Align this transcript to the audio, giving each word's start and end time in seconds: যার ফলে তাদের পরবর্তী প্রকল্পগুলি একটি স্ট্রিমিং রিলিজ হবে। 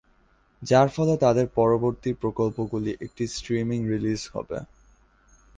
যার 0.61 0.87
ফলে 0.95 1.13
তাদের 1.17 1.47
পরবর্তী 1.57 2.11
প্রকল্পগুলি 2.21 2.91
একটি 3.05 3.23
স্ট্রিমিং 3.35 3.79
রিলিজ 3.91 4.21
হবে। 4.33 4.57